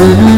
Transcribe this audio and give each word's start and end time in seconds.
Mm-hmm. 0.00 0.37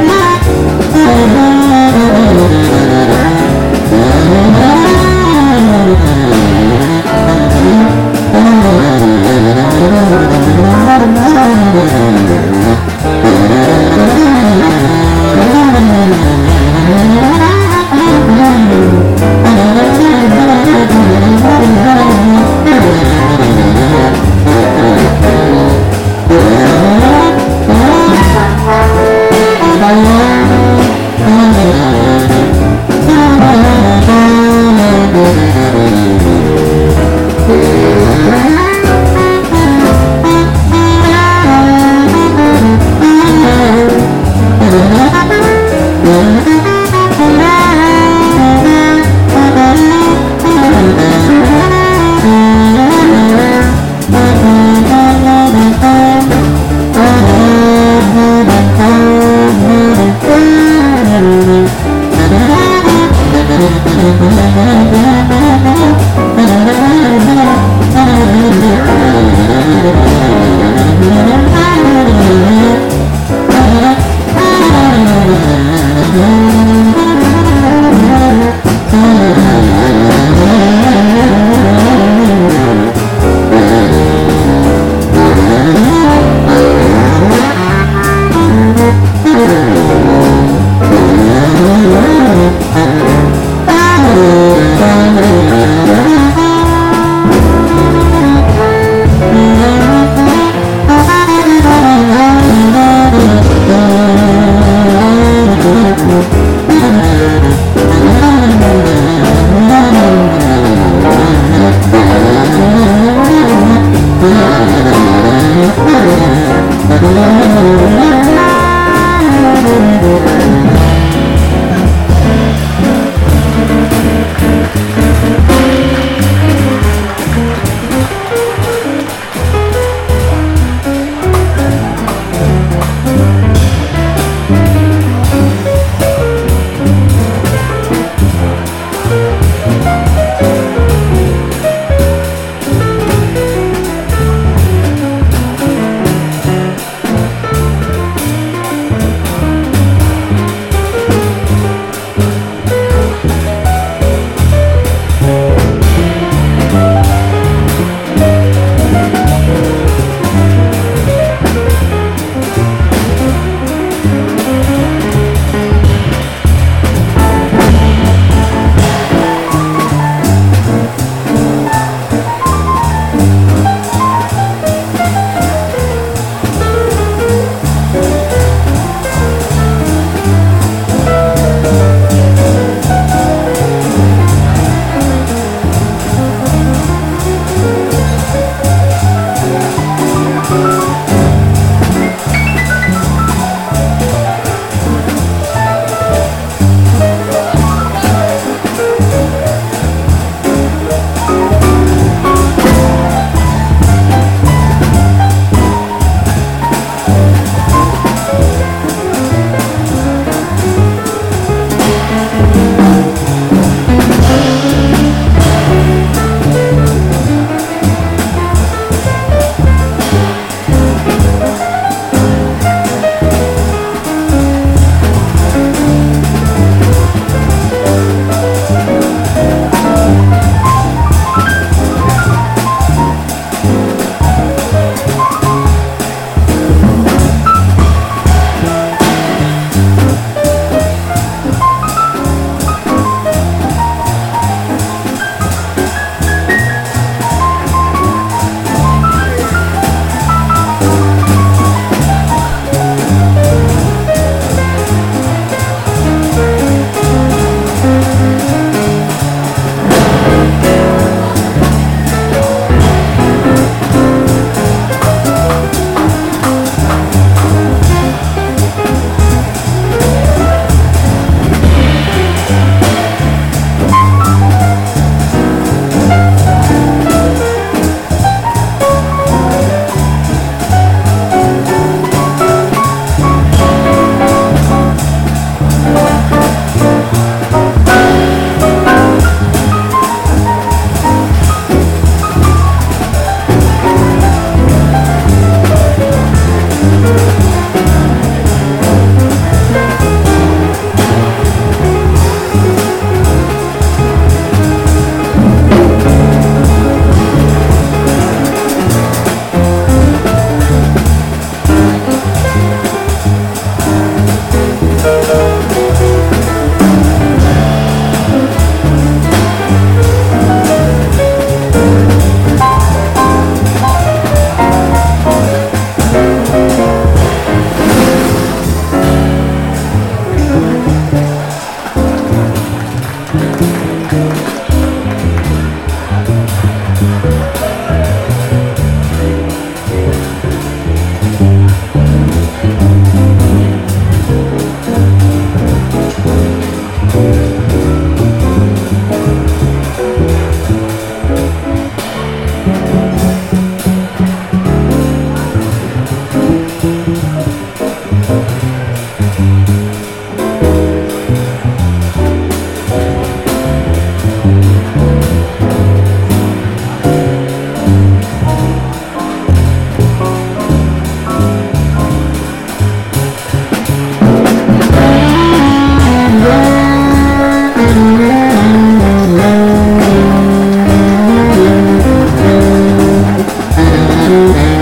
Thank 384.31 384.75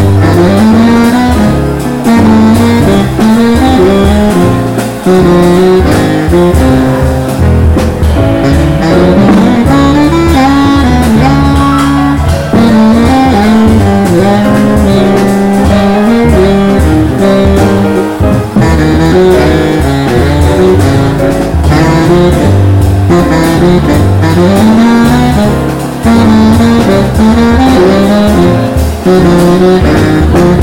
you. 0.00 0.05
Thank 29.66 30.56